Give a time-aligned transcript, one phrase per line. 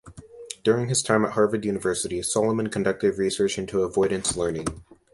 [0.63, 4.65] During his time at Harvard University, Solomon conducted research into avoidance learning.